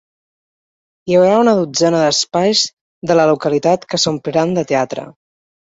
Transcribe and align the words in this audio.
Hi 1.11 1.17
haurà 1.17 1.35
una 1.41 1.53
dotzena 1.59 2.01
d’espais 2.05 2.63
de 3.13 3.21
la 3.21 3.29
localitat 3.33 3.89
que 3.93 4.03
s’ompliran 4.07 4.57
de 4.61 4.69
teatre. 4.73 5.07